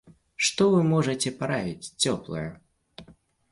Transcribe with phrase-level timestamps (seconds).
[0.45, 2.45] Што вы можаце параіць цёплае?